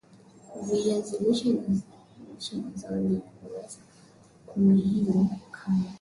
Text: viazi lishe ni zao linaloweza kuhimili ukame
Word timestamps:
viazi 0.61 1.17
lishe 1.23 1.49
ni 1.49 1.81
zao 2.75 2.91
linaloweza 2.95 3.79
kuhimili 4.45 5.05
ukame 5.11 5.83